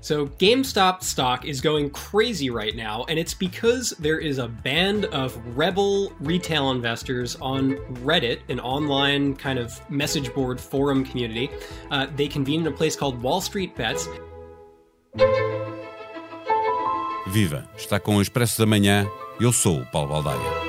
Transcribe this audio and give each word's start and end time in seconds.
So, 0.00 0.26
GameStop 0.26 1.02
stock 1.02 1.44
is 1.44 1.60
going 1.60 1.90
crazy 1.90 2.50
right 2.50 2.74
now, 2.74 3.04
and 3.08 3.18
it's 3.18 3.34
because 3.34 3.90
there 3.98 4.18
is 4.18 4.38
a 4.38 4.46
band 4.46 5.06
of 5.06 5.36
rebel 5.56 6.12
retail 6.20 6.70
investors 6.70 7.36
on 7.40 7.76
Reddit, 8.04 8.40
an 8.48 8.60
online 8.60 9.34
kind 9.34 9.58
of 9.58 9.78
message 9.90 10.32
board 10.34 10.60
forum 10.60 11.04
community. 11.04 11.50
Uh, 11.90 12.06
they 12.14 12.28
convene 12.28 12.60
in 12.60 12.66
a 12.68 12.72
place 12.72 12.94
called 12.94 13.20
Wall 13.22 13.40
Street 13.40 13.74
Bets. 13.74 14.08
Viva! 17.26 17.68
Está 17.76 17.98
com 18.00 18.16
o 18.16 18.22
Expresso 18.22 18.58
da 18.58 18.66
Manhã. 18.66 19.06
Eu 19.40 19.52
sou 19.52 19.80
o 19.80 19.86
Paulo 19.86 20.08
Baldaia. 20.08 20.67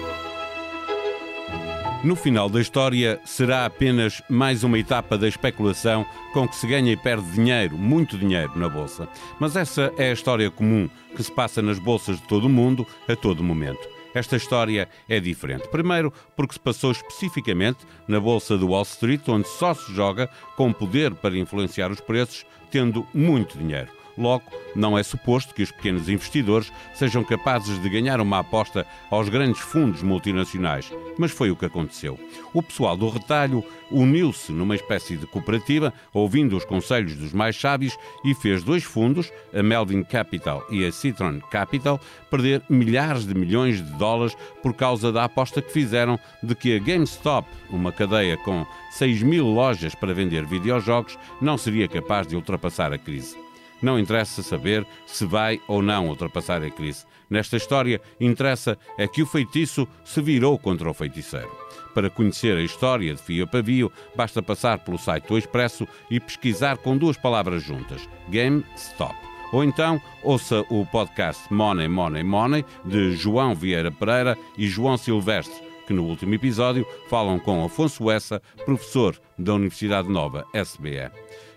No 2.02 2.16
final 2.16 2.48
da 2.48 2.62
história, 2.62 3.20
será 3.26 3.66
apenas 3.66 4.22
mais 4.30 4.64
uma 4.64 4.80
etapa 4.80 5.18
da 5.18 5.28
especulação 5.28 6.06
com 6.32 6.48
que 6.48 6.56
se 6.56 6.66
ganha 6.66 6.94
e 6.94 6.96
perde 6.96 7.30
dinheiro, 7.32 7.78
muito 7.78 8.18
dinheiro, 8.18 8.58
na 8.58 8.70
Bolsa. 8.70 9.10
Mas 9.38 9.58
essa 9.58 9.94
é 9.98 10.10
a 10.10 10.14
história 10.14 10.50
comum 10.50 10.90
que 11.14 11.22
se 11.22 11.30
passa 11.30 11.62
nas 11.62 11.78
bolsas 11.78 12.16
de 12.16 12.26
todo 12.26 12.46
o 12.46 12.50
mundo, 12.50 12.88
a 13.06 13.18
todo 13.18 13.44
momento. 13.44 13.86
Esta 14.14 14.38
história 14.38 14.88
é 15.10 15.20
diferente. 15.20 15.68
Primeiro, 15.68 16.14
porque 16.38 16.54
se 16.54 16.60
passou 16.62 16.92
especificamente 16.92 17.80
na 18.08 18.20
Bolsa 18.20 18.58
de 18.58 18.64
Wall 18.64 18.84
Street, 18.84 19.28
onde 19.28 19.50
só 19.50 19.74
se 19.74 19.94
joga 19.94 20.30
com 20.56 20.72
poder 20.72 21.14
para 21.14 21.38
influenciar 21.38 21.92
os 21.92 22.00
preços, 22.00 22.46
tendo 22.72 23.06
muito 23.14 23.58
dinheiro. 23.58 23.99
Logo, 24.20 24.44
não 24.76 24.98
é 24.98 25.02
suposto 25.02 25.56
que 25.56 25.64
os 25.64 25.72
pequenos 25.72 26.10
investidores 26.10 26.72
sejam 26.94 27.24
capazes 27.24 27.82
de 27.82 27.90
ganhar 27.90 28.20
uma 28.20 28.40
aposta 28.40 28.86
aos 29.10 29.30
grandes 29.30 29.62
fundos 29.62 30.04
multinacionais, 30.04 30.92
mas 31.18 31.32
foi 31.32 31.50
o 31.50 31.56
que 31.56 31.66
aconteceu. 31.66 32.20
O 32.54 32.62
pessoal 32.62 32.98
do 32.98 33.08
retalho 33.08 33.64
uniu-se 33.90 34.52
numa 34.52 34.76
espécie 34.76 35.16
de 35.16 35.26
cooperativa, 35.26 35.94
ouvindo 36.14 36.58
os 36.58 36.66
conselhos 36.66 37.16
dos 37.16 37.32
mais 37.32 37.56
sábios, 37.56 37.98
e 38.26 38.36
fez 38.36 38.62
dois 38.62 38.84
fundos, 38.84 39.32
a 39.54 39.64
Melvin 39.64 40.04
Capital 40.04 40.66
e 40.70 40.86
a 40.86 40.92
Citron 40.92 41.40
Capital, 41.50 41.98
perder 42.30 42.62
milhares 42.70 43.26
de 43.26 43.34
milhões 43.34 43.78
de 43.78 43.98
dólares 43.98 44.36
por 44.62 44.74
causa 44.74 45.14
da 45.14 45.24
aposta 45.24 45.62
que 45.62 45.72
fizeram 45.72 46.20
de 46.44 46.54
que 46.56 46.76
a 46.76 46.80
GameStop, 46.80 47.48
uma 47.70 47.94
cadeia 47.94 48.36
com 48.36 48.66
6 48.92 49.24
mil 49.24 49.46
lojas 49.48 49.96
para 49.96 50.14
vender 50.14 50.46
videojogos, 50.46 51.18
não 51.42 51.58
seria 51.58 51.88
capaz 51.88 52.28
de 52.28 52.36
ultrapassar 52.36 52.92
a 52.92 52.98
crise. 52.98 53.49
Não 53.82 54.00
interessa 54.00 54.44
saber 54.44 54.86
se 55.06 55.26
vai 55.26 55.60
ou 55.68 55.82
não 55.82 56.08
ultrapassar 56.08 56.64
a 56.64 56.70
crise. 56.70 57.06
Nesta 57.30 57.58
história, 57.58 58.02
interessa 58.20 58.78
é 58.98 59.08
que 59.08 59.22
o 59.22 59.26
feitiço 59.26 59.88
se 60.04 60.22
virou 60.22 60.58
contra 60.58 60.90
o 60.90 60.94
feiticeiro. 60.94 61.50
Para 61.94 62.10
conhecer 62.10 62.58
a 62.58 62.62
história 62.62 63.14
de 63.14 63.22
fio 63.22 63.48
pavio, 63.48 63.92
basta 64.16 64.42
passar 64.42 64.80
pelo 64.80 64.98
site 64.98 65.28
do 65.28 65.38
Expresso 65.38 65.88
e 66.10 66.20
pesquisar 66.20 66.78
com 66.78 66.98
duas 66.98 67.18
palavras 67.18 67.64
juntas: 67.64 68.08
GameStop. 68.30 69.16
Ou 69.52 69.64
então 69.64 70.00
ouça 70.24 70.64
o 70.70 70.86
podcast 70.86 71.52
Money, 71.52 71.88
Money, 71.88 72.24
Money 72.24 72.66
de 72.86 73.16
João 73.16 73.56
Vieira 73.56 73.92
Pereira 73.92 74.38
e 74.58 74.68
João 74.68 74.98
Silvestre, 74.98 75.56
que 75.88 75.94
no 75.94 76.06
último 76.06 76.36
episódio 76.36 76.86
falam 77.10 77.40
com 77.40 77.66
Afonso 77.66 78.12
Essa, 78.12 78.42
professor 78.64 79.20
da 79.38 79.56
Universidade 79.56 80.08
Nova, 80.08 80.46
SBE. 80.54 81.10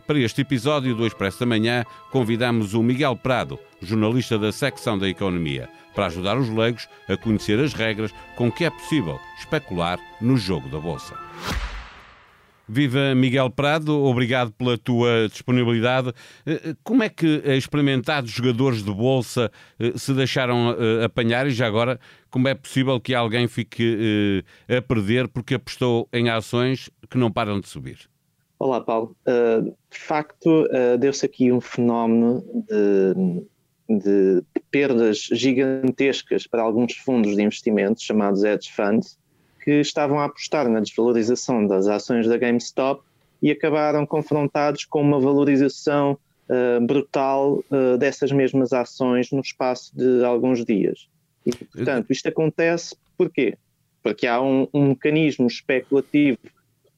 Para 0.07 0.19
este 0.19 0.41
episódio 0.41 0.97
do 0.97 1.07
Expresso 1.07 1.41
da 1.41 1.47
Manhã, 1.47 1.85
convidamos 2.11 2.75
o 2.75 2.83
Miguel 2.83 3.15
Prado, 3.15 3.59
jornalista 3.81 4.37
da 4.37 4.51
secção 4.51 4.99
da 4.99 5.09
Economia, 5.09 5.69
para 5.95 6.07
ajudar 6.07 6.37
os 6.37 6.49
leigos 6.49 6.89
a 7.09 7.17
conhecer 7.17 7.61
as 7.61 7.73
regras 7.73 8.13
com 8.35 8.51
que 8.51 8.65
é 8.65 8.71
possível 8.71 9.21
especular 9.39 10.01
no 10.21 10.37
jogo 10.37 10.69
da 10.69 10.81
Bolsa. 10.81 11.17
Viva 12.69 13.15
Miguel 13.15 13.51
Prado, 13.51 14.03
obrigado 14.05 14.51
pela 14.53 14.77
tua 14.77 15.29
disponibilidade. 15.29 16.13
Eh, 16.47 16.61
eh, 16.65 16.77
como 16.83 17.03
é 17.03 17.09
que 17.09 17.43
experimentados 17.45 18.31
jogadores 18.31 18.83
de 18.83 18.93
bolsa 18.93 19.53
eh, 19.79 19.93
se 19.97 20.15
deixaram 20.15 20.75
apanhar 21.05 21.47
e 21.47 21.51
já 21.51 21.67
agora 21.67 22.01
como 22.31 22.49
é 22.49 22.55
possível 22.55 22.99
que 23.01 23.15
alguém 23.15 23.47
fique 23.47 24.43
a 24.69 24.81
perder 24.81 25.29
porque 25.29 25.55
apostou 25.55 26.09
em 26.13 26.31
ações 26.31 26.89
que 27.11 27.19
não 27.19 27.31
param 27.31 27.61
de 27.61 27.69
subir? 27.69 28.12
Olá, 28.63 28.81
Paulo. 28.81 29.17
Uh, 29.27 29.75
de 29.91 29.99
facto, 29.99 30.47
uh, 30.67 30.97
deu-se 30.97 31.27
aqui 31.27 31.51
um 31.51 31.61
fenómeno 31.61 32.45
de, 32.69 33.99
de, 33.99 34.45
perdas 34.71 35.19
gigantescas 35.33 36.47
para 36.47 36.63
alguns 36.63 36.93
fundos 36.93 37.35
de 37.35 37.43
investimentos, 37.43 38.05
chamados 38.05 38.45
hedge 38.45 38.71
funds, 38.71 39.19
que 39.65 39.81
estavam 39.81 40.21
a 40.21 40.27
apostar 40.27 40.69
na 40.69 40.79
desvalorização 40.79 41.67
das 41.67 41.89
ações 41.89 42.29
da 42.29 42.39
GameStop 42.39 43.03
e 43.43 43.51
acabaram 43.51 44.07
confrontados 44.07 44.85
com 44.85 45.03
uma 45.03 45.19
valorização 45.19 46.17
uh, 46.49 46.87
brutal 46.87 47.65
dessas 47.99 48.31
mesmas 48.31 48.73
ações 48.73 49.33
no 49.33 49.41
espaço 49.41 49.91
de 49.93 50.25
alguns 50.25 50.65
dias. 50.65 51.09
E, 51.45 51.51
portanto, 51.51 52.13
isto 52.13 52.29
acontece 52.29 52.95
porquê? 53.19 53.59
Porque 54.05 54.25
há 54.25 54.41
um, 54.41 54.69
um 54.73 54.91
mecanismo 54.91 55.49
especulativo 55.49 56.39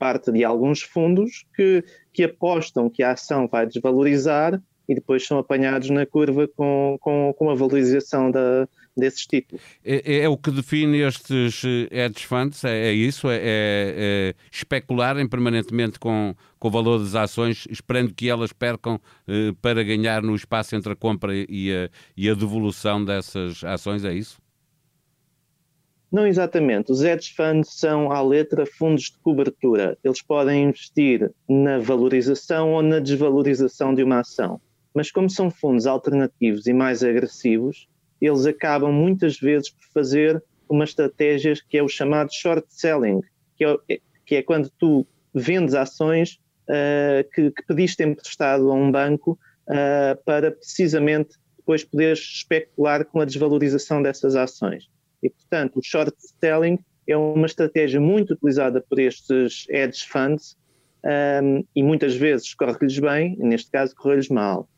parte 0.05 0.31
de 0.31 0.45
alguns 0.45 0.83
fundos 0.83 1.47
que, 1.57 1.83
que 2.13 2.25
apostam 2.25 2.91
que 2.91 3.03
a 3.03 3.13
ação 3.13 3.49
vai 3.49 3.67
desvalorizar 3.67 4.61
e 4.87 4.95
depois 4.95 5.27
são 5.27 5.39
apanhados 5.39 5.89
na 5.89 6.05
curva 6.05 6.47
com, 6.47 6.99
com, 7.01 7.35
com 7.39 7.49
a 7.49 7.55
valorização 7.55 8.31
da, 8.31 8.69
desses 8.95 9.25
títulos. 9.25 9.65
É, 9.83 10.03
é, 10.05 10.19
é, 10.25 10.29
o 10.29 10.37
que 10.37 10.51
define 10.51 10.99
estes 10.99 11.63
eh, 11.65 12.05
hedge 12.05 12.27
funds? 12.27 12.63
É, 12.65 12.89
é 12.89 12.93
isso? 12.93 13.31
É, 13.31 13.37
é, 13.37 13.41
é, 13.47 14.35
especularem 14.53 15.27
permanentemente 15.27 15.99
com, 15.99 16.35
com 16.59 16.69
o 16.69 16.71
valor 16.71 16.99
das 16.99 17.15
ações, 17.15 17.67
esperando 17.71 18.13
que 18.13 18.29
elas 18.29 18.53
percam 18.53 19.01
eh, 19.27 19.55
para 19.63 19.83
ganhar 19.83 20.23
no 20.23 20.35
espaço 20.35 20.77
entre 20.77 20.93
a 20.93 20.97
compra 20.97 21.33
e 21.35 21.73
a, 21.73 21.89
e 22.15 22.29
a 22.29 22.35
devolução 22.35 23.03
dessas 23.03 23.65
ações? 23.65 24.05
É 24.05 24.13
isso? 24.13 24.44
Não 26.15 26.29
exatamente. 26.29 26.93
Os 26.93 27.03
hedge 27.03 27.35
funds 27.35 27.71
são, 27.75 28.13
à 28.13 28.23
letra, 28.23 28.65
fundos 28.65 29.11
de 29.11 29.19
cobertura. 29.19 29.99
Eles 30.05 30.23
podem 30.23 30.69
investir 30.69 31.29
na 31.49 31.81
valorização 31.81 32.73
ou 32.73 32.83
na 32.83 33.01
desvalorização 33.01 33.93
de 33.93 34.05
uma 34.05 34.21
ação. 34.21 34.61
Mas, 34.95 35.11
como 35.11 35.29
são 35.29 35.51
fundos 35.51 35.89
alternativos 35.89 36.69
e 36.69 36.73
mais 36.73 37.03
agressivos, 37.03 37.89
eles 38.21 38.47
acabam 38.47 38.93
muitas 38.93 39.41
vezes 39.41 39.71
por 39.71 39.83
fazer 39.93 40.41
uma 40.69 40.85
estratégia 40.85 41.53
que 41.69 41.79
é 41.79 41.83
o 41.83 41.89
chamado 41.89 42.33
short 42.33 42.65
selling, 42.69 43.21
que 43.57 43.65
é, 43.65 43.99
que 44.25 44.37
é 44.37 44.43
quando 44.45 44.71
tu 44.79 45.05
vendes 45.35 45.75
ações 45.75 46.39
uh, 46.69 47.29
que, 47.35 47.51
que, 47.51 47.67
pediste 47.67 48.05
emprestado 48.05 48.71
a 48.71 48.73
um 48.73 48.89
banco 48.89 49.37
uh, 49.69 50.23
para 50.25 50.53
precisamente 50.53 51.31
depois 51.57 51.83
poderes 51.83 52.21
especular 52.21 53.05
com 53.05 53.21
a 53.21 53.25
desvalorização 53.25 54.01
dessas 54.01 54.37
ações. 54.37 54.94
E, 55.25 55.31
portanto, 55.31 55.79
o 55.79 55.83
short 55.83 56.15
selling 56.39 56.79
é 57.09 57.17
uma 57.17 57.47
estratégia 57.47 57.99
muito 57.99 58.35
utilizada 58.35 58.81
por 58.81 58.99
estes 58.99 59.67
hedge 59.71 60.07
funds 60.07 60.57
um, 61.43 61.65
e 61.75 61.83
muitas 61.83 62.15
vezes 62.15 62.55
corre-lhes 62.55 62.99
bem, 62.99 63.37
neste 63.39 63.71
caso 63.71 63.95
corre-lhes 63.97 64.29
mal. 64.29 64.69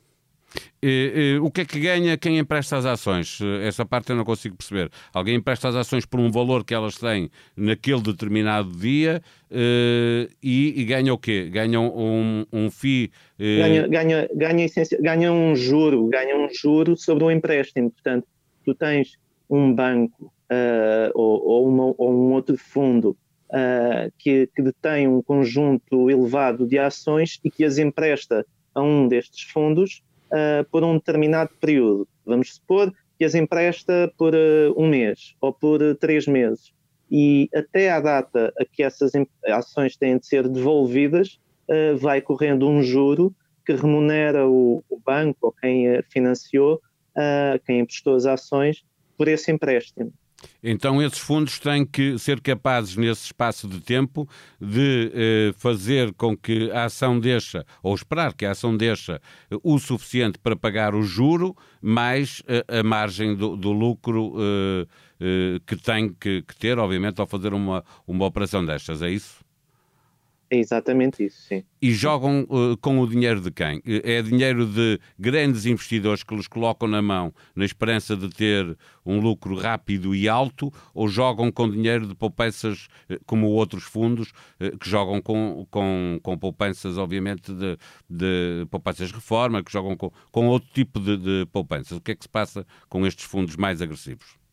E, 0.80 1.12
e, 1.34 1.38
o 1.40 1.50
que 1.50 1.62
é 1.62 1.64
que 1.64 1.80
ganha 1.80 2.16
quem 2.16 2.38
empresta 2.38 2.76
as 2.76 2.86
ações? 2.86 3.40
Essa 3.62 3.84
parte 3.84 4.10
eu 4.10 4.16
não 4.16 4.24
consigo 4.24 4.56
perceber. 4.56 4.88
Alguém 5.12 5.34
empresta 5.34 5.68
as 5.68 5.74
ações 5.74 6.06
por 6.06 6.20
um 6.20 6.30
valor 6.30 6.64
que 6.64 6.72
elas 6.72 6.96
têm 6.96 7.28
naquele 7.56 8.00
determinado 8.00 8.70
dia 8.70 9.20
uh, 9.50 10.32
e, 10.40 10.80
e, 10.80 10.84
ganha 10.84 11.12
o 11.12 11.18
quê? 11.18 11.50
Ganha 11.50 11.80
um, 11.80 12.46
um 12.52 12.70
FII? 12.70 13.10
Uh... 13.38 13.42
Ganha, 13.42 13.88
ganha, 13.88 14.28
ganha, 14.34 14.66
ganha 15.00 15.32
um 15.32 15.56
juro, 15.56 16.06
ganha 16.06 16.36
um 16.36 16.48
juro 16.52 16.96
sobre 16.96 17.24
o 17.24 17.30
empréstimo. 17.30 17.90
Portanto, 17.90 18.26
tu 18.64 18.72
tens 18.72 19.18
um 19.50 19.74
banco 19.74 20.32
uh, 20.50 21.10
ou, 21.14 21.44
ou, 21.44 21.68
uma, 21.68 21.94
ou, 21.96 22.12
um 22.12 22.32
outro 22.32 22.56
fundo 22.56 23.16
uh, 23.50 24.12
que, 24.18 24.48
que 24.54 24.62
detém 24.62 25.08
um 25.08 25.22
conjunto 25.22 26.10
elevado 26.10 26.66
de 26.66 26.78
ações 26.78 27.40
e 27.44 27.50
que 27.50 27.64
as 27.64 27.78
empresta 27.78 28.46
a 28.74 28.82
um 28.82 29.08
destes 29.08 29.42
fundos 29.50 30.02
uh, 30.26 30.68
por 30.70 30.84
um 30.84 30.94
determinado 30.94 31.50
período. 31.60 32.08
Vamos 32.24 32.54
supor 32.54 32.92
que 33.18 33.24
as 33.24 33.34
empresta 33.34 34.12
por 34.18 34.34
um 34.76 34.88
mês 34.88 35.34
ou 35.40 35.50
por 35.50 35.80
três 35.96 36.26
meses. 36.26 36.74
E 37.10 37.48
até 37.54 37.90
à 37.90 37.98
data 37.98 38.52
a 38.58 38.64
que 38.66 38.82
essas 38.82 39.12
ações 39.46 39.96
têm 39.96 40.18
de 40.18 40.26
ser 40.26 40.46
devolvidas, 40.46 41.40
vai 41.98 42.20
correndo 42.20 42.68
um 42.68 42.82
juro 42.82 43.34
que 43.64 43.72
remunera 43.72 44.46
o, 44.46 44.84
o 44.90 45.00
banco 45.00 45.38
ou 45.40 45.52
quem 45.52 46.02
financiou, 46.10 46.78
quem 47.64 47.80
emprestou 47.80 48.16
as 48.16 48.26
ações, 48.26 48.84
por 49.16 49.28
esse 49.28 49.50
empréstimo. 49.50 50.12
Então, 50.62 51.02
esses 51.02 51.18
fundos 51.18 51.58
têm 51.58 51.84
que 51.84 52.18
ser 52.18 52.40
capazes, 52.40 52.96
nesse 52.96 53.26
espaço 53.26 53.68
de 53.68 53.80
tempo, 53.80 54.28
de 54.60 55.12
eh, 55.14 55.54
fazer 55.56 56.12
com 56.14 56.36
que 56.36 56.70
a 56.72 56.84
ação 56.84 57.18
deixa, 57.18 57.64
ou 57.82 57.94
esperar 57.94 58.34
que 58.34 58.44
a 58.44 58.50
ação 58.50 58.76
deixa 58.76 59.20
eh, 59.50 59.56
o 59.62 59.78
suficiente 59.78 60.38
para 60.38 60.56
pagar 60.56 60.94
o 60.94 61.02
juro, 61.02 61.56
mais 61.80 62.42
eh, 62.48 62.64
a 62.68 62.82
margem 62.82 63.36
do, 63.36 63.56
do 63.56 63.70
lucro 63.70 64.34
eh, 64.38 64.86
eh, 65.20 65.60
que 65.66 65.76
tem 65.76 66.12
que, 66.12 66.42
que, 66.42 66.56
ter, 66.56 66.78
obviamente, 66.78 67.20
ao 67.20 67.26
fazer 67.26 67.54
uma, 67.54 67.84
uma 68.06 68.24
operação 68.26 68.64
destas. 68.64 69.02
É 69.02 69.10
isso? 69.10 69.45
É 70.48 70.58
exatamente 70.58 71.24
isso, 71.24 71.42
sim. 71.42 71.64
E 71.82 71.90
jogam 71.92 72.46
uh, 72.48 72.76
com 72.76 73.00
o 73.00 73.08
dinheiro 73.08 73.40
de 73.40 73.50
quem? 73.50 73.82
É 73.84 74.22
dinheiro 74.22 74.64
de 74.64 75.00
grandes 75.18 75.66
investidores 75.66 76.22
que 76.22 76.34
lhes 76.36 76.46
colocam 76.46 76.88
na 76.88 77.02
mão 77.02 77.34
na 77.54 77.64
esperança 77.64 78.16
de 78.16 78.28
ter 78.30 78.76
um 79.04 79.18
lucro 79.20 79.56
rápido 79.56 80.14
e 80.14 80.28
alto 80.28 80.72
ou 80.94 81.08
jogam 81.08 81.50
com 81.50 81.68
dinheiro 81.68 82.06
de 82.06 82.14
poupanças 82.14 82.86
uh, 83.10 83.18
como 83.26 83.48
outros 83.48 83.84
fundos 83.84 84.32
que 84.80 84.88
jogam 84.88 85.20
com, 85.20 85.66
com, 85.70 86.18
com 86.22 86.38
poupanças, 86.38 86.96
obviamente, 86.96 87.52
de, 87.52 87.76
de 88.08 88.66
poupanças 88.70 89.10
reforma, 89.10 89.62
que 89.62 89.72
jogam 89.72 89.96
com, 89.96 90.10
com 90.30 90.46
outro 90.46 90.68
tipo 90.72 91.00
de, 91.00 91.16
de 91.16 91.46
poupanças? 91.52 91.98
O 91.98 92.00
que 92.00 92.12
é 92.12 92.14
que 92.14 92.22
se 92.22 92.28
passa 92.28 92.66
com 92.88 93.06
estes 93.06 93.24
fundos 93.24 93.56
mais 93.56 93.82
agressivos? 93.82 94.45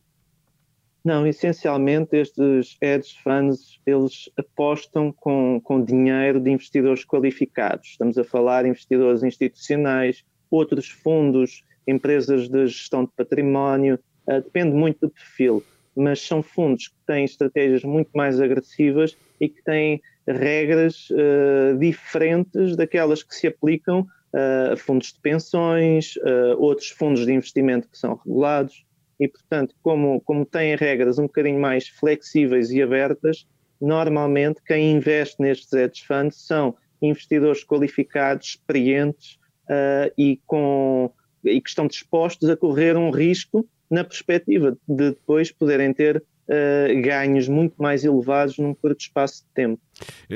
Não, 1.04 1.26
essencialmente 1.26 2.16
estes 2.16 2.78
hedge 2.80 3.14
funds, 3.22 3.78
eles 3.84 4.30
apostam 4.38 5.12
com, 5.12 5.60
com 5.62 5.84
dinheiro 5.84 6.40
de 6.40 6.50
investidores 6.50 7.04
qualificados. 7.04 7.88
Estamos 7.90 8.16
a 8.16 8.24
falar 8.24 8.62
de 8.62 8.70
investidores 8.70 9.22
institucionais, 9.22 10.24
outros 10.50 10.88
fundos, 10.88 11.62
empresas 11.86 12.48
de 12.48 12.66
gestão 12.68 13.04
de 13.04 13.10
património, 13.14 13.98
uh, 14.26 14.40
depende 14.40 14.74
muito 14.74 15.00
do 15.00 15.10
perfil, 15.10 15.62
mas 15.94 16.22
são 16.22 16.42
fundos 16.42 16.88
que 16.88 16.96
têm 17.06 17.26
estratégias 17.26 17.84
muito 17.84 18.08
mais 18.14 18.40
agressivas 18.40 19.14
e 19.38 19.46
que 19.46 19.62
têm 19.62 20.00
regras 20.26 21.10
uh, 21.10 21.78
diferentes 21.78 22.76
daquelas 22.76 23.22
que 23.22 23.34
se 23.34 23.46
aplicam 23.46 24.00
uh, 24.00 24.72
a 24.72 24.76
fundos 24.78 25.12
de 25.12 25.20
pensões, 25.20 26.14
outros 26.56 26.88
fundos 26.88 27.26
de 27.26 27.32
investimento 27.34 27.90
que 27.90 27.98
são 27.98 28.14
regulados 28.14 28.83
e, 29.18 29.28
portanto, 29.28 29.74
como, 29.82 30.20
como 30.22 30.44
têm 30.44 30.76
regras 30.76 31.18
um 31.18 31.24
bocadinho 31.24 31.60
mais 31.60 31.88
flexíveis 31.88 32.70
e 32.70 32.82
abertas, 32.82 33.46
normalmente 33.80 34.60
quem 34.66 34.92
investe 34.92 35.40
nestes 35.40 35.72
hedge 35.72 36.04
funds 36.06 36.46
são 36.46 36.76
investidores 37.00 37.64
qualificados, 37.64 38.48
experientes 38.48 39.38
uh, 39.64 40.12
e, 40.16 40.40
com, 40.46 41.10
e 41.44 41.60
que 41.60 41.68
estão 41.68 41.86
dispostos 41.86 42.48
a 42.48 42.56
correr 42.56 42.96
um 42.96 43.10
risco 43.10 43.68
na 43.90 44.02
perspectiva 44.02 44.76
de 44.88 45.10
depois 45.10 45.52
poderem 45.52 45.92
ter 45.92 46.22
uh, 46.48 47.02
ganhos 47.02 47.48
muito 47.48 47.74
mais 47.80 48.04
elevados 48.04 48.58
num 48.58 48.74
curto 48.74 49.00
espaço 49.00 49.42
de 49.42 49.48
tempo. 49.54 49.80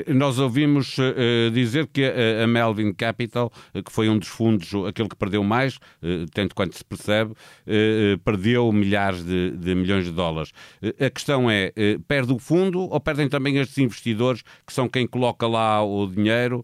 Nós 0.07 0.39
ouvimos 0.39 0.97
uh, 0.97 1.51
dizer 1.51 1.87
que 1.87 2.03
a, 2.03 2.43
a, 2.43 2.47
Melvin 2.47 2.93
Capital, 2.93 3.51
que 3.73 3.91
foi 3.91 4.09
um 4.09 4.17
dos 4.17 4.27
fundos, 4.27 4.71
aquele 4.87 5.09
que 5.09 5.15
perdeu 5.15 5.43
mais, 5.43 5.75
uh, 5.75 6.25
tanto 6.33 6.55
quanto 6.55 6.77
se 6.77 6.83
percebe, 6.83 7.31
uh, 7.31 8.19
perdeu 8.23 8.71
milhares 8.71 9.23
de, 9.23 9.51
de, 9.51 9.75
milhões 9.75 10.05
de 10.05 10.11
dólares. 10.11 10.51
a 10.99 11.09
questão 11.09 11.49
é, 11.49 11.71
perde 12.07 12.33
o 12.33 12.39
fundo 12.39 12.81
ou 12.81 12.99
perdem 12.99 13.27
também 13.27 13.57
estes 13.57 13.77
investidores, 13.77 14.41
que 14.65 14.73
são 14.73 14.87
quem 14.87 15.05
coloca 15.07 15.47
lá 15.47 15.83
o 15.83 16.07
dinheiro, 16.07 16.63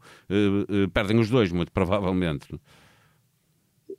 perdem 0.94 1.20
os 1.20 1.30
dois, 1.30 1.52
muito 1.52 1.72
provavelmente? 1.72 2.48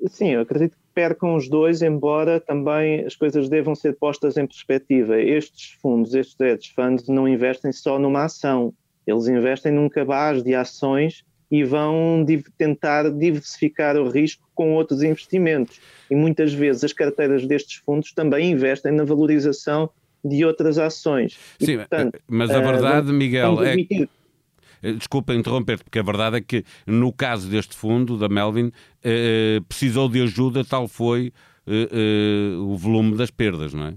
Sim, 0.09 0.33
eu 0.33 0.41
acredito 0.41 0.77
percam 0.97 1.37
os 1.37 1.47
dois, 1.47 1.83
embora 1.83 2.41
também 2.41 3.05
as 3.05 3.15
coisas 3.15 3.51
devam 3.51 3.75
ser 3.75 3.95
postas 3.97 4.39
em 4.39 4.47
perspectiva. 4.47 5.21
Estes 5.21 5.77
fundos, 5.83 6.15
estes 6.15 6.41
hedge 6.41 6.73
funds, 6.75 7.07
não 7.07 7.29
investem 7.29 7.71
só 7.71 7.99
numa 7.99 8.25
ação, 8.25 8.73
eles 9.07 9.29
investem 9.29 9.73
num 9.73 9.91
cabaz 9.91 10.43
de 10.43 10.55
ações 10.55 11.23
e 11.51 11.63
vão 11.63 12.25
tentar 12.57 13.11
diversificar 13.11 13.95
o 13.99 14.09
risco 14.09 14.49
com 14.55 14.73
outros 14.73 15.03
investimentos. 15.03 15.79
E 16.11 16.17
muitas 16.17 16.55
vezes 16.55 16.83
as 16.83 16.95
carteiras 16.95 17.47
destes 17.47 17.77
fundos 17.85 18.15
também 18.15 18.51
investem 18.51 18.91
na 18.91 19.05
valorização 19.05 19.91
de 20.25 20.47
outras 20.47 20.79
ações. 20.79 21.39
Sim, 21.61 21.73
e, 21.73 21.77
portanto, 21.77 22.19
mas 22.27 22.51
a 22.51 22.59
verdade, 22.59 23.11
uh, 23.11 23.15
Miguel, 23.15 23.63
é 23.63 23.75
eh, 23.75 24.09
desculpa 24.93 25.35
interromper-te, 25.35 25.85
porque 25.85 25.99
a 25.99 26.03
verdade 26.03 26.37
é 26.37 26.41
que 26.41 26.65
no 26.87 27.13
caso 27.13 27.49
deste 27.49 27.77
fundo, 27.77 28.17
da 28.19 28.29
Melvin, 28.29 28.71
eh, 29.03 29.61
precisou 29.69 30.09
de 30.09 30.23
ajuda, 30.23 30.65
tal 30.65 30.87
foi 30.89 31.33
eh, 31.67 32.57
o 32.59 32.77
volume 32.77 33.17
das 33.17 33.31
perdas, 33.31 33.75
não 33.75 33.87
é? 33.87 33.95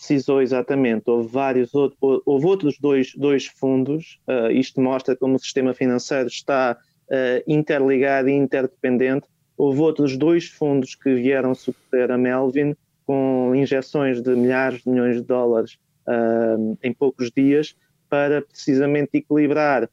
Precisou, 0.00 0.40
exatamente. 0.40 1.10
Houve 1.10 1.28
vários 1.28 1.74
outros, 1.74 1.98
houve 2.24 2.46
outros 2.46 2.78
dois, 2.80 3.12
dois 3.14 3.44
fundos. 3.44 4.18
Uh, 4.26 4.50
isto 4.50 4.80
mostra 4.80 5.14
como 5.14 5.36
o 5.36 5.38
sistema 5.38 5.74
financeiro 5.74 6.26
está 6.26 6.74
uh, 6.74 7.42
interligado 7.46 8.30
e 8.30 8.32
interdependente. 8.32 9.26
Houve 9.58 9.80
outros 9.80 10.16
dois 10.16 10.48
fundos 10.48 10.94
que 10.94 11.14
vieram 11.14 11.54
socorrer 11.54 12.10
a 12.10 12.16
Melvin 12.16 12.74
com 13.06 13.52
injeções 13.54 14.22
de 14.22 14.34
milhares 14.34 14.82
de 14.82 14.88
milhões 14.88 15.16
de 15.16 15.22
dólares 15.22 15.78
uh, 16.08 16.78
em 16.82 16.94
poucos 16.94 17.30
dias 17.30 17.76
para 18.10 18.42
precisamente 18.42 19.10
equilibrar 19.14 19.88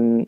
um, 0.00 0.24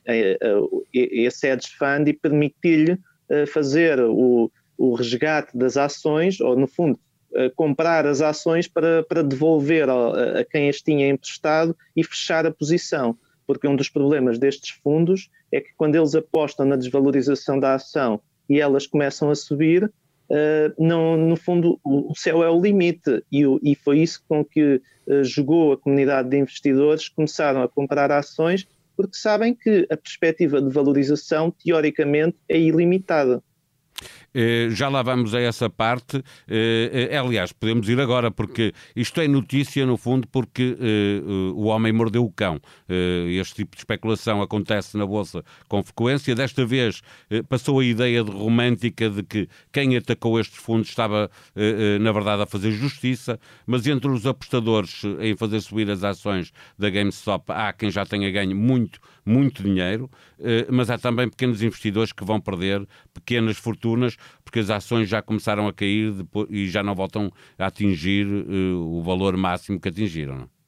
esse 0.92 1.46
hedge 1.46 1.68
fund 1.78 2.08
e 2.08 2.12
permitir-lhe 2.12 2.92
uh, 2.92 3.46
fazer 3.46 4.00
o, 4.00 4.50
o 4.76 4.94
resgate 4.94 5.56
das 5.56 5.76
ações, 5.76 6.40
ou 6.40 6.56
no 6.56 6.66
fundo, 6.66 6.98
uh, 7.32 7.50
comprar 7.54 8.06
as 8.06 8.20
ações 8.20 8.66
para, 8.66 9.04
para 9.04 9.22
devolver 9.22 9.88
a, 9.88 10.40
a 10.40 10.44
quem 10.44 10.68
as 10.68 10.82
tinha 10.82 11.08
emprestado 11.08 11.76
e 11.96 12.02
fechar 12.02 12.44
a 12.44 12.50
posição. 12.50 13.16
Porque 13.46 13.66
um 13.66 13.76
dos 13.76 13.88
problemas 13.88 14.38
destes 14.38 14.70
fundos 14.82 15.30
é 15.52 15.60
que 15.60 15.70
quando 15.76 15.94
eles 15.94 16.14
apostam 16.14 16.66
na 16.66 16.76
desvalorização 16.76 17.58
da 17.58 17.74
ação 17.74 18.20
e 18.48 18.60
elas 18.60 18.86
começam 18.86 19.30
a 19.30 19.34
subir, 19.34 19.90
uh, 20.30 20.74
não, 20.78 21.16
no 21.16 21.36
fundo, 21.36 21.78
o, 21.84 22.14
céu 22.16 22.42
é 22.42 22.50
o 22.50 22.60
limite, 22.60 23.22
e, 23.30 23.42
e 23.62 23.74
foi 23.74 24.00
isso 24.00 24.22
com 24.28 24.44
que 24.44 24.80
uh, 25.06 25.24
jogou 25.24 25.72
a 25.72 25.76
comunidade 25.76 26.28
de 26.28 26.38
investidores, 26.38 27.08
começaram 27.08 27.62
a 27.62 27.68
comprar 27.68 28.10
ações, 28.10 28.66
porque 28.96 29.16
sabem 29.16 29.54
que 29.54 29.86
a 29.90 29.96
perspectiva 29.96 30.60
de 30.60 30.70
valorização, 30.72 31.50
teoricamente, 31.50 32.36
é 32.48 32.58
ilimitada. 32.58 33.42
Eh, 34.32 34.68
já 34.70 34.88
lá 34.88 35.02
vamos 35.02 35.34
a 35.34 35.40
essa 35.40 35.68
parte. 35.68 36.22
Eh, 36.48 37.08
eh, 37.10 37.16
aliás, 37.16 37.52
podemos 37.52 37.88
ir 37.88 38.00
agora, 38.00 38.30
porque 38.30 38.72
isto 38.94 39.20
é 39.20 39.28
notícia, 39.28 39.84
no 39.84 39.96
fundo, 39.96 40.28
porque 40.28 40.76
o 41.54 41.66
homem 41.66 41.92
mordeu 41.92 42.24
o 42.24 42.30
cão. 42.30 42.60
Este 42.88 43.56
tipo 43.56 43.76
de 43.76 43.80
especulação 43.82 44.42
acontece 44.42 44.96
na 44.96 45.06
Bolsa 45.06 45.44
com 45.68 45.82
frequência. 45.82 46.34
Desta 46.34 46.64
vez 46.64 47.02
passou 47.48 47.80
a 47.80 47.84
ideia 47.84 48.22
de 48.22 48.30
romântica 48.30 49.08
de 49.08 49.22
que 49.22 49.48
quem 49.72 49.96
atacou 49.96 50.38
estes 50.38 50.58
fundos 50.58 50.88
estava, 50.88 51.30
na 52.00 52.12
verdade, 52.12 52.42
a 52.42 52.46
fazer 52.46 52.72
justiça, 52.72 53.38
mas 53.66 53.86
entre 53.86 54.10
os 54.10 54.26
apostadores 54.26 55.02
em 55.20 55.36
fazer 55.36 55.60
subir 55.60 55.90
as 55.90 56.04
ações 56.04 56.52
da 56.78 56.90
GameStop 56.90 57.44
há 57.48 57.72
quem 57.72 57.90
já 57.90 58.04
tenha 58.04 58.30
ganho 58.30 58.56
muito, 58.56 59.00
muito 59.24 59.62
dinheiro, 59.62 60.10
mas 60.70 60.90
há 60.90 60.98
também 60.98 61.28
pequenos 61.28 61.62
investidores 61.62 62.12
que 62.12 62.24
vão 62.24 62.40
perder 62.40 62.86
pequenas 63.12 63.56
fortunas 63.56 64.16
porque 64.44 64.60
as 64.60 64.70
ações 64.70 65.08
já 65.08 65.20
começaram 65.22 65.66
a 65.68 65.72
cair 65.72 66.12
depois, 66.12 66.48
e 66.50 66.68
já 66.68 66.82
não 66.82 66.94
voltam 66.94 67.30
a 67.58 67.66
atingir 67.66 68.26
uh, 68.26 68.98
o 68.98 69.02
valor 69.02 69.36
máximo 69.36 69.80
que 69.80 69.88
atingiram. 69.88 70.36
Não? 70.36 70.60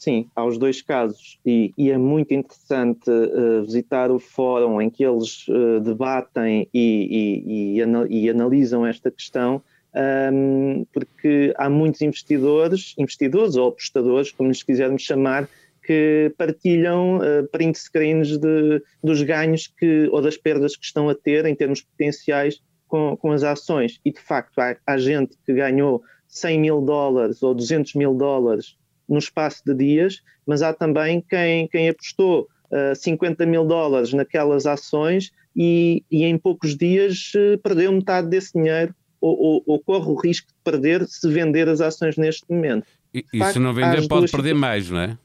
Sim, 0.00 0.30
há 0.34 0.42
os 0.46 0.56
dois 0.56 0.80
casos 0.80 1.38
e, 1.44 1.74
e 1.76 1.90
é 1.90 1.98
muito 1.98 2.32
interessante 2.32 3.10
uh, 3.10 3.62
visitar 3.62 4.10
o 4.10 4.18
fórum 4.18 4.80
em 4.80 4.88
que 4.88 5.04
eles 5.04 5.46
uh, 5.48 5.78
debatem 5.78 6.66
e, 6.72 7.44
e, 7.76 7.82
e, 8.08 8.30
analisam 8.30 8.86
esta 8.86 9.10
questão, 9.10 9.62
um, 9.94 10.00
ehm, 10.00 10.84
porque 10.90 11.52
há 11.58 11.68
muitos 11.68 12.00
investidores, 12.00 12.94
investidores 12.96 13.56
ou 13.56 13.68
apostadores, 13.68 14.32
como 14.32 14.48
lhes 14.48 14.62
quisermos 14.62 15.02
chamar, 15.02 15.46
que 15.90 16.32
partilham 16.38 17.16
uh, 17.16 17.48
print 17.50 17.76
screens 17.76 18.38
de, 18.38 18.80
dos 19.02 19.20
ganhos 19.22 19.66
que, 19.66 20.08
ou 20.12 20.22
das 20.22 20.36
perdas 20.36 20.76
que 20.76 20.84
estão 20.84 21.08
a 21.08 21.16
ter 21.16 21.44
em 21.46 21.54
termos 21.56 21.82
potenciais 21.82 22.62
com, 22.86 23.16
com 23.16 23.32
as 23.32 23.42
ações. 23.42 23.98
E 24.04 24.12
de 24.12 24.20
facto 24.20 24.60
há, 24.60 24.76
há 24.86 24.96
gente 24.96 25.36
que 25.44 25.52
ganhou 25.52 26.00
100 26.28 26.60
mil 26.60 26.80
dólares 26.80 27.42
ou 27.42 27.52
200 27.52 27.94
mil 27.94 28.14
dólares 28.14 28.76
no 29.08 29.18
espaço 29.18 29.64
de 29.66 29.74
dias, 29.74 30.22
mas 30.46 30.62
há 30.62 30.72
também 30.72 31.24
quem, 31.28 31.66
quem 31.66 31.88
apostou 31.88 32.42
uh, 32.70 32.92
eh, 32.92 32.94
50 32.94 33.44
mil 33.44 33.64
dólares 33.64 34.12
naquelas 34.12 34.66
ações 34.66 35.32
e, 35.56 36.04
e 36.08 36.22
em 36.22 36.38
poucos 36.38 36.76
dias 36.76 37.32
uh, 37.34 37.58
perdeu 37.58 37.90
metade 37.90 38.28
desse 38.28 38.52
dinheiro 38.52 38.94
ou, 39.20 39.36
ou, 39.36 39.62
ou, 39.66 39.80
corre 39.80 40.08
o 40.08 40.14
risco 40.14 40.46
de 40.46 40.54
perder 40.62 41.04
se 41.08 41.28
vender 41.28 41.68
as 41.68 41.80
ações 41.80 42.16
neste 42.16 42.44
momento. 42.48 42.86
E, 43.12 43.24
e 43.34 43.44
se 43.46 43.58
não 43.58 43.74
vender 43.74 44.06
pode 44.06 44.30
perder 44.30 44.54
mais, 44.54 44.88
não 44.88 45.00
é? 45.00 45.18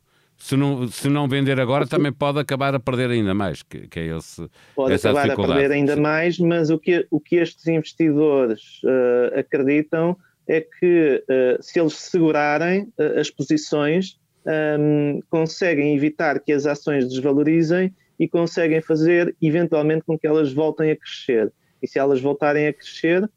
Se 0.46 0.56
não, 0.56 0.88
se 0.88 1.10
não 1.10 1.28
vender 1.28 1.60
agora, 1.60 1.88
também 1.88 2.14
pode 2.14 2.38
acabar 2.38 2.76
a 2.76 2.80
perder 2.80 3.10
ainda 3.10 3.34
mais, 3.34 3.64
que, 3.64 3.88
que 3.88 4.00
é 4.00 4.16
esse, 4.16 4.48
pode 4.76 4.94
acabar 4.94 5.32
a 5.32 5.36
perder 5.36 5.72
ainda 5.72 5.96
mais, 5.96 6.38
mas 6.38 6.70
o 6.70 6.78
que, 6.78 7.08
o 7.10 7.20
que 7.20 7.38
estes 7.38 7.66
investidores 7.66 8.80
uh, 8.84 9.40
acreditam 9.40 10.16
é 10.48 10.62
que 10.62 11.24
uh, 11.28 11.64
se 11.64 11.80
eles 11.80 11.94
segurarem 11.94 12.84
uh, 12.84 13.20
as 13.20 13.32
posições, 13.32 14.20
um, 14.46 14.52
ehm, 14.52 15.20
conseguem 15.32 15.96
evitar 15.96 16.40
que 16.40 16.54
as 16.54 16.68
ações 16.68 17.10
desvalorizem 17.10 17.92
e 18.20 18.28
conseguem 18.28 18.82
fazer 18.82 19.36
eventualmente 19.42 20.04
com 20.06 20.16
que 20.16 20.28
elas 20.28 20.54
voltem 20.54 20.92
a 20.92 20.96
crescer. 20.96 21.52
E 21.82 21.88
se 21.88 21.98
elas 21.98 22.22
voltarem 22.22 22.68
a 22.68 22.74
crescer, 22.74 23.28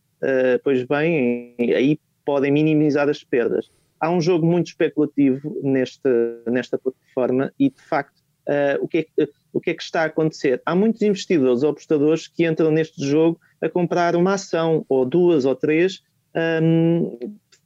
pois 0.63 0.85
bem, 0.85 1.55
aí 1.59 1.99
podem 2.27 2.53
minimizar 2.53 3.09
as 3.09 3.25
perdas 3.25 3.71
há 4.01 4.11
um 4.11 4.21
jogo 4.21 4.47
muito 4.47 4.69
especulativo 4.69 5.61
neste, 5.63 6.09
nesta 6.47 6.79
plataforma 6.79 7.53
e, 7.59 7.71
de 7.71 7.81
facto, 7.81 8.19
uh, 8.49 8.83
o, 8.83 8.89
que 8.89 9.07
é 9.19 9.27
o 9.53 9.61
que 9.61 9.71
é 9.71 9.75
que 9.75 9.83
está 9.83 10.03
a 10.03 10.07
acontecer? 10.07 10.63
Há 10.65 10.75
muitos 10.75 11.03
investidores 11.03 11.63
ou 11.63 11.71
apostadores 11.71 12.29
que 12.29 12.47
entram 12.47 12.71
neste 12.71 13.05
jogo 13.05 13.41
a 13.63 13.69
comprar 13.69 14.15
uma 14.15 14.35
ação, 14.35 14.85
ou 14.89 15.05
duas 15.05 15.45
ou 15.45 15.55
três, 15.55 16.03
um, 16.63 17.19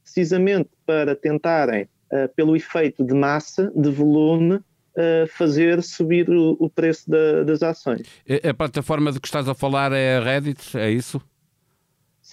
precisamente 0.03 0.69
para 0.85 1.15
tentarem, 1.15 1.83
uh, 1.83 2.27
pelo 2.35 2.55
efeito 2.55 3.03
de 3.05 3.13
massa, 3.13 3.71
de 3.75 3.89
volume, 3.89 4.55
uh, 4.55 5.27
fazer 5.29 5.83
subir 5.83 6.29
o, 6.29 6.57
o 6.59 6.69
preço 6.69 7.09
da, 7.09 7.43
das 7.43 7.61
ações. 7.61 8.01
A 8.43 8.53
plataforma 8.53 9.11
de 9.11 9.19
que 9.19 9.27
estás 9.27 9.47
a 9.47 9.53
falar 9.53 9.91
é 9.91 10.17
a 10.17 10.23
Reddit, 10.23 10.77
é 10.77 10.89
isso? 10.89 11.21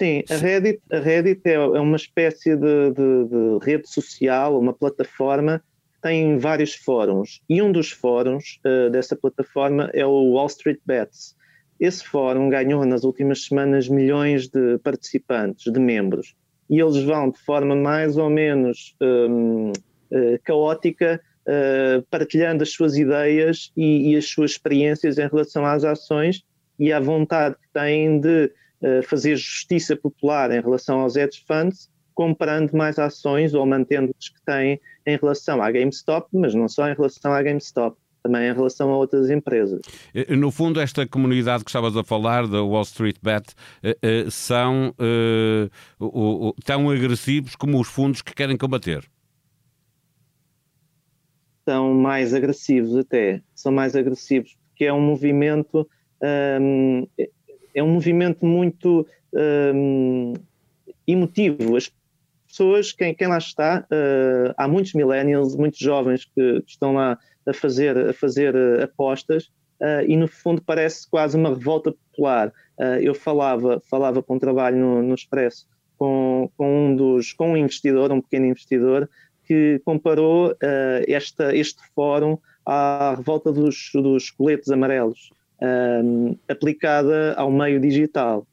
Sim, 0.00 0.23
a 0.30 0.37
Reddit, 0.37 0.80
a 0.90 0.99
Reddit 0.99 1.42
é, 1.45 1.52
é 1.52 1.59
uma 1.59 1.97
espécie 1.97 2.57
de, 2.57 2.90
de, 2.90 3.28
de 3.28 3.59
rede 3.62 3.87
social, 3.87 4.59
uma 4.59 4.73
plataforma 4.73 5.62
tem 6.00 6.38
vários 6.38 6.75
fóruns 6.75 7.42
e 7.47 7.61
um 7.61 7.71
dos 7.71 7.90
fóruns 7.90 8.59
uh, 8.64 8.88
dessa 8.88 9.14
plataforma 9.14 9.90
é 9.92 10.07
o 10.07 10.33
Wall 10.33 10.47
Street 10.47 10.78
Bets. 10.87 11.37
Esse 11.78 12.02
fórum 12.02 12.49
ganhou 12.49 12.83
nas 12.87 13.04
últimas 13.04 13.45
semanas 13.45 13.90
milhões 13.90 14.49
de 14.49 14.78
participantes, 14.78 15.71
de 15.71 15.78
membros, 15.78 16.35
e 16.71 16.80
eles 16.80 17.04
vão 17.04 17.30
de 17.30 17.38
forma 17.40 17.76
mais 17.76 18.16
ou 18.16 18.30
menos 18.30 18.97
um, 19.02 19.69
uh, 19.69 19.73
eh, 20.12 20.40
caótica 20.42 21.21
uh, 21.42 22.02
partilhando 22.11 22.62
as 22.62 22.73
suas 22.73 22.97
ideias 22.97 23.71
e, 23.76 24.12
e, 24.12 24.16
as 24.16 24.25
suas 24.30 24.52
experiências 24.52 25.19
em 25.19 25.28
relação 25.28 25.66
às 25.66 25.85
ações 25.85 26.42
e 26.78 26.90
à 26.90 26.99
vontade 26.99 27.57
que 27.57 27.69
têm 27.78 28.19
de 28.19 28.50
fazer 29.04 29.37
justiça 29.37 29.94
popular 29.94 30.50
em 30.50 30.60
relação 30.60 31.00
aos 31.00 31.14
hedge 31.14 31.44
funds 31.46 31.90
comprando 32.14 32.72
mais 32.72 32.99
ações 32.99 33.54
ou 33.54 33.64
mantendo 33.64 34.14
as 34.18 34.28
que 34.28 34.42
têm 34.44 34.80
em 35.06 35.16
relação 35.16 35.62
à 35.62 35.70
GameStop, 35.70 36.28
mas 36.32 36.54
não 36.54 36.68
só 36.68 36.87
em 36.88 36.94
relação 36.94 37.32
à 37.32 37.42
GameStop 37.42 37.96
também 38.22 38.46
em 38.46 38.52
relação 38.52 38.90
a 38.90 38.96
outras 38.96 39.30
empresas. 39.30 39.80
Eh, 40.14 40.37
no 40.37 40.50
fundo, 40.50 40.80
esta 40.80 41.06
comunidade 41.06 41.64
que 41.64 41.70
estavas 41.70 41.96
a 41.96 42.04
falar, 42.04 42.46
da 42.46 42.62
Wall 42.62 42.82
Street 42.82 43.16
Bet, 43.22 43.54
eh, 43.82 43.96
eh, 44.02 44.26
são 44.28 44.94
tão 46.64 46.90
agressivos 46.90 47.56
como 47.56 47.80
os 47.80 47.88
fundos 47.88 48.20
que 48.20 48.34
querem 48.34 48.58
combater? 48.58 49.02
São 51.66 51.94
mais 51.94 52.34
agressivos 52.34 52.96
até, 52.96 53.40
são 53.54 53.72
mais 53.72 53.96
agressivos, 53.96 54.58
porque 54.68 54.84
é 54.84 54.92
um 54.92 55.00
movimento, 55.00 55.88
um, 56.60 57.06
é 57.75 57.83
um 57.83 57.89
movimento 57.89 58.45
muito 58.45 59.07
um, 59.33 60.35
emotivo. 61.07 61.77
As 61.77 61.91
pessoas, 62.47 62.93
quem, 62.93 63.15
quem 63.15 63.29
lá 63.29 63.39
está, 63.39 63.87
uh, 63.91 64.55
há 64.57 64.67
muitos 64.67 64.93
millennials, 64.93 65.57
muitos 65.57 65.79
jovens 65.79 66.25
que, 66.25 66.61
que, 66.62 66.71
estão 66.71 66.95
lá 66.95 67.19
a 67.47 67.53
fazer, 67.53 67.97
a 67.97 68.12
fazer 68.12 68.55
uh, 68.55 68.83
apostas 68.83 69.45
uh, 69.81 70.05
e 70.07 70.17
no 70.17 70.27
fundo 70.27 70.61
parece 70.61 71.09
quase 71.09 71.37
uma 71.37 71.50
revolta 71.50 71.93
popular. 71.93 72.53
eu 73.03 73.15
falava, 73.15 73.81
falava 73.91 74.23
com 74.23 74.35
um 74.35 74.39
trabalho 74.39 74.77
no, 74.77 75.03
no 75.03 75.15
Expresso 75.15 75.67
com, 75.99 76.50
com, 76.57 76.87
um 76.87 76.97
dos, 76.97 77.33
com 77.33 77.53
um 77.53 77.57
investidor, 77.57 78.11
um 78.11 78.21
pequeno 78.21 78.47
investidor, 78.47 79.09
que 79.45 79.81
comparou 79.85 80.57
esta, 81.07 81.55
este 81.55 81.83
fórum 81.95 82.39
à 82.65 83.15
revolta 83.17 83.53
dos, 83.53 83.91
dos 83.93 84.31
coletes 84.31 84.71
amarelos, 84.71 85.31
aplicada 86.49 87.35
ao 87.37 87.50
meio 87.50 87.81
digital. 87.81 88.47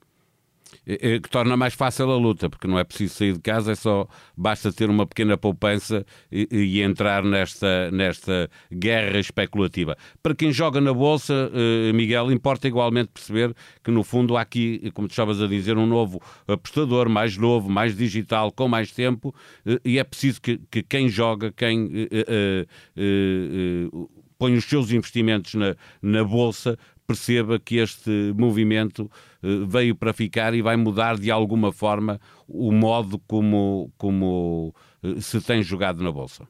Que 0.86 1.30
torna 1.30 1.58
mais 1.58 1.74
fácil 1.74 2.10
a 2.12 2.16
luta, 2.16 2.50
porque 2.50 2.66
não 2.66 2.80
é 2.80 2.84
preciso 2.84 3.16
sair 3.16 3.34
de 3.34 3.40
casa, 3.40 3.74
é 3.74 3.76
só 3.76 4.08
basta 4.38 4.72
ter 4.72 4.90
uma 4.90 5.06
pequena 5.06 5.38
poupança 5.38 6.06
e, 6.32 6.48
e 6.50 6.82
entrar 6.82 7.24
nesta, 7.24 7.92
nesta 7.92 8.50
guerra 8.72 9.20
especulativa. 9.20 9.98
Para 10.24 10.34
quem 10.34 10.52
joga 10.52 10.80
na 10.80 10.94
Bolsa, 10.94 11.52
eh, 11.54 11.92
Miguel, 11.92 12.32
importa 12.32 12.70
igualmente 12.70 13.10
perceber 13.14 13.54
que, 13.84 13.92
no 13.92 14.02
fundo, 14.02 14.38
há 14.38 14.42
aqui, 14.42 14.90
como 14.94 15.10
tu 15.10 15.12
estavas 15.12 15.42
a 15.42 15.48
dizer, 15.48 15.78
um 15.78 15.86
novo 15.86 16.22
apostador, 16.48 17.10
mais 17.10 17.36
novo, 17.36 17.70
mais 17.70 17.96
digital, 17.96 18.50
com 18.50 18.70
mais 18.70 18.90
tempo, 18.90 19.36
eh, 19.66 19.82
e 19.84 20.00
é 20.00 20.04
preciso 20.06 20.42
que, 20.42 20.58
que 20.72 20.84
quem 20.84 21.10
joga, 21.10 21.52
quem 21.52 21.86
uh, 21.86 24.10
põe 24.38 24.56
os 24.56 24.66
seus 24.66 24.92
investimentos 24.92 25.54
na, 25.56 25.76
na 26.02 26.24
Bolsa, 26.24 26.78
perceba 27.08 27.58
que 27.58 27.78
este 27.78 28.34
movimento 28.36 29.10
eh, 29.42 29.66
veio 29.66 29.96
para 29.96 30.12
ficar 30.12 30.54
e 30.54 30.62
vai 30.62 30.76
mudar 30.76 31.18
de 31.18 31.32
alguma 31.32 31.72
forma 31.72 32.20
o 32.48 32.72
modo 32.72 33.18
como, 33.26 33.90
como 33.98 34.76
eh, 35.02 35.22
se 35.22 35.40
tem 35.42 35.64
jogado 35.64 36.04
na 36.04 36.12
Bolsa? 36.12 36.46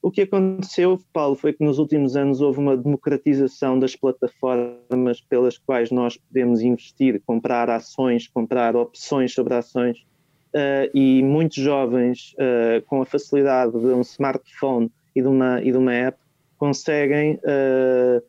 O 0.00 0.10
que 0.10 0.22
aconteceu, 0.22 0.98
Paulo, 1.12 1.34
foi 1.34 1.52
que 1.52 1.64
nos 1.64 1.78
últimos 1.78 2.16
anos 2.16 2.40
houve 2.40 2.58
uma 2.58 2.76
democratização 2.76 3.78
das 3.78 3.96
plataformas 3.96 5.20
pelas 5.20 5.56
quais 5.56 5.90
nós 5.90 6.16
podemos 6.16 6.60
investir, 6.60 7.22
comprar 7.24 7.70
ações, 7.70 8.28
comprar 8.28 8.76
opções 8.76 9.32
sobre 9.32 9.54
ações, 9.54 10.04
uh, 10.54 10.90
e 10.92 11.22
muitos 11.22 11.56
jovens, 11.56 12.34
uh, 12.34 12.84
com 12.86 13.00
a 13.00 13.06
facilidade 13.06 13.72
de 13.72 13.86
um 13.86 14.02
smartphone 14.02 14.90
e 15.16 15.22
de 15.22 15.28
uma, 15.28 15.62
e 15.62 15.72
de 15.72 15.78
uma 15.78 15.94
app, 15.94 16.18
conseguem 16.58 17.36
uh, 17.36 18.22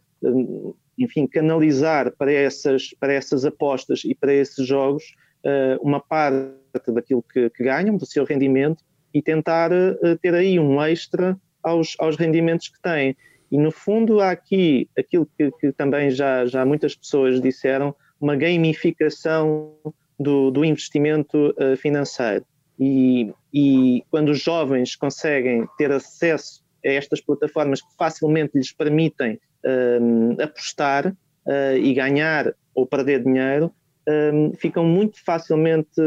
enfim, 0.98 1.28
canalizar 1.28 2.12
para 2.18 2.32
essas, 2.32 2.94
para 3.00 3.14
essas 3.14 3.46
apostas 3.46 4.04
e 4.06 4.16
para 4.16 4.34
esses 4.34 4.66
jogos 4.66 5.04
uh, 5.46 5.82
uma 5.82 6.00
parte 6.00 6.52
daquilo 6.94 7.24
que, 7.24 7.50
que, 7.50 7.64
ganham, 7.64 7.98
do 7.98 8.06
seu 8.06 8.24
rendimento, 8.24 8.84
e 9.14 9.22
tentar 9.22 9.72
uh, 9.72 10.18
ter 10.22 10.34
aí 10.34 10.60
um 10.60 10.82
extra 10.82 11.38
aos, 11.64 11.96
aos 12.00 12.18
rendimentos 12.18 12.70
que 12.70 12.82
têm. 12.82 13.16
E 13.52 13.58
no 13.58 13.72
fundo 13.72 14.20
há 14.20 14.32
aqui 14.32 14.90
aquilo 14.98 15.28
que, 15.38 15.52
que 15.60 15.72
também 15.72 16.10
já, 16.10 16.46
já 16.46 16.66
muitas 16.66 16.96
pessoas 16.96 17.42
disseram, 17.42 17.96
uma 18.20 18.36
gamificação 18.36 19.74
do, 20.20 20.50
do 20.50 20.66
investimento 20.66 21.54
financeiro. 21.78 22.46
E, 22.80 23.32
e 23.54 24.04
quando 24.10 24.30
os 24.30 24.42
jovens 24.42 24.96
conseguem 24.96 25.68
ter 25.78 25.92
acesso 25.92 26.64
a 26.86 26.90
estas 26.90 27.22
plataformas 27.22 27.82
que 27.82 27.96
facilmente 27.98 28.58
lhes 28.58 28.72
permitem 28.72 29.40
um, 29.66 30.38
apostar 30.42 31.08
uh, 31.08 31.78
e 31.78 31.94
ganhar 31.94 32.54
ou 32.74 32.86
perder 32.86 33.24
dinheiro, 33.24 33.72
um, 34.08 34.54
ficam 34.54 34.86
muito 34.86 35.24
facilmente 35.24 36.02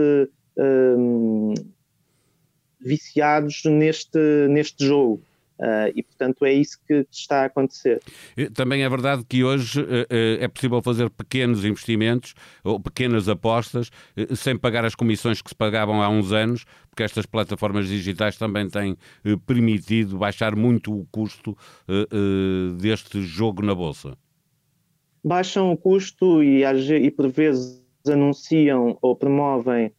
um, 0.56 1.54
viciados 2.80 3.62
neste, 3.64 4.18
neste 4.48 4.84
jogo. 4.84 5.20
Uh, 5.58 5.90
e, 5.92 6.04
portanto, 6.04 6.44
é 6.44 6.52
isso 6.52 6.78
que 6.86 7.04
está 7.10 7.42
a 7.42 7.44
acontecer. 7.46 8.00
Também 8.54 8.84
é 8.84 8.88
verdade 8.88 9.24
que 9.28 9.42
hoje 9.42 9.80
uh, 9.80 9.84
uh, 9.84 10.06
é 10.40 10.46
possível 10.46 10.80
fazer 10.80 11.10
pequenos 11.10 11.64
investimentos 11.64 12.34
ou 12.62 12.78
pequenas 12.78 13.28
apostas 13.28 13.90
sem 14.36 14.56
pagar 14.56 14.84
as 14.84 14.94
comissões 14.94 15.42
que 15.42 15.48
se 15.48 15.54
pagavam 15.56 16.00
há 16.00 16.08
uns 16.08 16.32
anos, 16.32 16.64
porque 16.88 17.02
estas 17.02 17.26
plataformas 17.26 17.88
digitais 17.88 18.36
também 18.36 18.68
têm 18.68 18.96
permitido 19.46 20.18
baixar 20.18 20.54
muito 20.54 20.92
o 20.92 21.06
custo 21.10 21.56
deste 22.78 23.22
jogo 23.22 23.64
na 23.64 23.74
Bolsa. 23.74 24.16
Baixam 25.24 25.72
o 25.72 25.76
custo 25.76 26.42
e, 26.42 26.62
e 26.64 27.10
por 27.10 27.28
vezes 27.28 27.82
anunciam 28.06 28.98
ou 29.00 29.16
promovem 29.16 29.92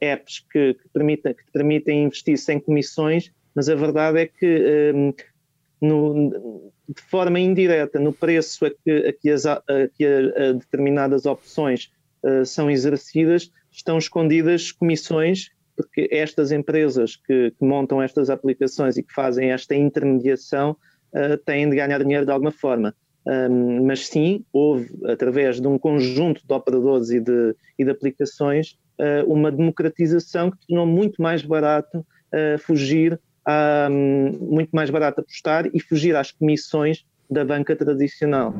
apps 0.00 0.40
que, 0.50 0.74
que, 0.74 0.88
permitem, 0.92 1.34
que 1.34 1.44
permitem 1.52 2.04
investir 2.04 2.38
sem 2.38 2.58
comissões 2.58 3.30
mas 3.58 3.68
a 3.68 3.74
verdade 3.74 4.20
é 4.20 4.26
que 4.26 4.92
um, 4.94 5.12
no, 5.82 6.70
de 6.88 7.02
forma 7.02 7.40
indireta 7.40 7.98
no 7.98 8.12
preço 8.12 8.64
a 8.64 8.70
que, 8.70 9.08
a 9.08 9.12
que, 9.12 9.30
as, 9.30 9.46
a 9.46 9.60
que 9.96 10.06
a, 10.06 10.52
determinadas 10.52 11.26
opções 11.26 11.90
uh, 12.22 12.46
são 12.46 12.70
exercidas 12.70 13.50
estão 13.72 13.98
escondidas 13.98 14.70
comissões 14.70 15.50
porque 15.76 16.08
estas 16.12 16.52
empresas 16.52 17.16
que, 17.16 17.50
que, 17.50 17.64
montam 17.64 18.00
estas 18.00 18.30
aplicações 18.30 18.96
e 18.96 19.02
que 19.02 19.12
fazem 19.12 19.50
esta 19.50 19.74
intermediação 19.74 20.76
uh, 21.12 21.36
têm 21.44 21.68
de 21.68 21.74
ganhar 21.74 22.00
dinheiro 22.04 22.26
de 22.26 22.30
alguma 22.30 22.52
forma. 22.52 22.94
Um, 23.26 23.84
mas 23.84 24.06
sim, 24.06 24.44
houve, 24.52 24.88
através 25.04 25.60
de 25.60 25.66
um 25.66 25.76
conjunto 25.76 26.46
de 26.46 26.54
operadores 26.54 27.10
e 27.10 27.18
de, 27.18 27.56
e 27.76 27.84
de 27.84 27.90
aplicações, 27.90 28.78
uh, 29.00 29.26
uma 29.26 29.50
democratização 29.50 30.48
que 30.48 30.58
tornou 30.68 30.86
muito 30.86 31.20
mais 31.20 31.42
barato 31.42 31.98
uh, 31.98 32.58
fugir 32.60 33.20
um, 33.48 34.38
muito 34.40 34.70
mais 34.72 34.90
barato 34.90 35.20
apostar 35.20 35.66
e 35.72 35.80
fugir 35.80 36.14
às 36.14 36.30
comissões 36.30 37.04
da 37.30 37.44
banca 37.44 37.74
tradicional. 37.74 38.54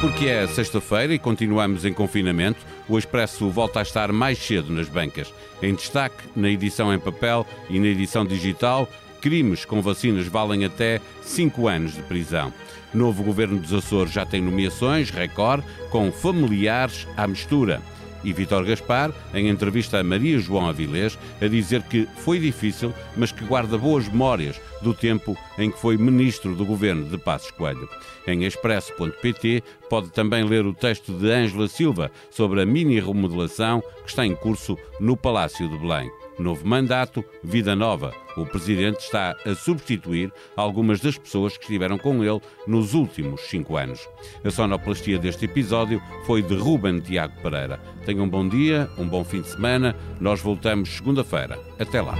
Porque 0.00 0.26
é 0.26 0.46
sexta-feira 0.46 1.12
e 1.12 1.18
continuamos 1.18 1.84
em 1.84 1.92
confinamento, 1.92 2.58
o 2.88 2.98
Expresso 2.98 3.50
volta 3.50 3.80
a 3.80 3.82
estar 3.82 4.10
mais 4.12 4.38
cedo 4.38 4.72
nas 4.72 4.88
bancas. 4.88 5.32
Em 5.62 5.74
destaque, 5.74 6.24
na 6.34 6.48
edição 6.48 6.92
em 6.92 6.98
papel 6.98 7.46
e 7.68 7.78
na 7.78 7.86
edição 7.86 8.24
digital, 8.24 8.88
crimes 9.20 9.64
com 9.64 9.82
vacinas 9.82 10.26
valem 10.26 10.64
até 10.64 11.00
5 11.22 11.68
anos 11.68 11.94
de 11.94 12.02
prisão. 12.02 12.52
Novo 12.92 13.22
governo 13.22 13.58
dos 13.58 13.72
Açores 13.72 14.12
já 14.12 14.26
tem 14.26 14.40
nomeações, 14.40 15.10
recorde, 15.10 15.64
com 15.90 16.10
familiares 16.10 17.06
à 17.16 17.26
mistura. 17.26 17.80
E 18.22 18.32
Vítor 18.32 18.64
Gaspar, 18.64 19.12
em 19.32 19.48
entrevista 19.48 19.98
a 19.98 20.04
Maria 20.04 20.38
João 20.38 20.68
Avilés, 20.68 21.18
a 21.40 21.46
dizer 21.46 21.82
que 21.84 22.06
foi 22.16 22.38
difícil, 22.38 22.92
mas 23.16 23.32
que 23.32 23.44
guarda 23.44 23.78
boas 23.78 24.08
memórias 24.08 24.60
do 24.82 24.92
tempo 24.92 25.36
em 25.56 25.70
que 25.70 25.78
foi 25.78 25.96
ministro 25.96 26.54
do 26.54 26.66
governo 26.66 27.08
de 27.08 27.16
Passos 27.16 27.50
Coelho. 27.50 27.88
Em 28.26 28.44
expresso.pt 28.44 29.62
pode 29.88 30.10
também 30.10 30.44
ler 30.44 30.66
o 30.66 30.74
texto 30.74 31.12
de 31.12 31.30
Ângela 31.30 31.68
Silva 31.68 32.10
sobre 32.30 32.60
a 32.60 32.66
mini 32.66 33.00
remodelação 33.00 33.82
que 34.02 34.10
está 34.10 34.26
em 34.26 34.34
curso 34.34 34.76
no 34.98 35.16
Palácio 35.16 35.68
de 35.68 35.78
Belém. 35.78 36.10
Novo 36.40 36.66
mandato, 36.66 37.22
vida 37.44 37.76
nova. 37.76 38.14
O 38.34 38.46
presidente 38.46 39.00
está 39.00 39.36
a 39.44 39.54
substituir 39.54 40.32
algumas 40.56 40.98
das 40.98 41.18
pessoas 41.18 41.56
que 41.58 41.64
estiveram 41.64 41.98
com 41.98 42.24
ele 42.24 42.40
nos 42.66 42.94
últimos 42.94 43.42
cinco 43.42 43.76
anos. 43.76 44.08
A 44.42 44.50
sonoplastia 44.50 45.18
deste 45.18 45.44
episódio 45.44 46.00
foi 46.24 46.42
de 46.42 46.54
Ruben 46.54 47.00
Tiago 47.00 47.34
Pereira. 47.42 47.78
Tenham 48.06 48.24
um 48.24 48.28
bom 48.28 48.48
dia, 48.48 48.88
um 48.96 49.06
bom 49.06 49.22
fim 49.22 49.42
de 49.42 49.48
semana. 49.48 49.94
Nós 50.18 50.40
voltamos 50.40 50.88
segunda-feira. 50.88 51.58
Até 51.78 52.00
lá. 52.00 52.14